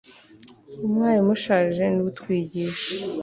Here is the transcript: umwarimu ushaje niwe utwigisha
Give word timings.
umwarimu 0.85 1.31
ushaje 1.37 1.83
niwe 1.89 2.07
utwigisha 2.11 2.89